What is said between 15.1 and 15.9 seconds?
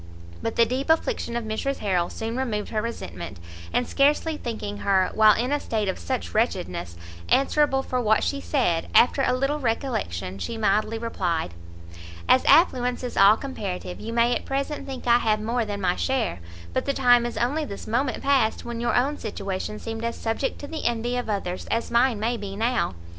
have more than